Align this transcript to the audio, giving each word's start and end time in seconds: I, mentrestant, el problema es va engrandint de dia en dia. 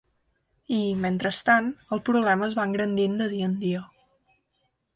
I, 0.77 0.79
mentrestant, 1.01 1.67
el 1.97 2.01
problema 2.09 2.47
es 2.49 2.57
va 2.61 2.67
engrandint 2.71 3.21
de 3.23 3.31
dia 3.35 3.51
en 3.53 3.57
dia. 3.67 3.87